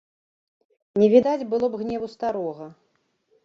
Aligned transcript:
Не 1.03 1.11
відаць 1.15 1.47
было 1.53 1.65
б 1.75 1.85
гневу 1.85 2.13
старога. 2.17 2.65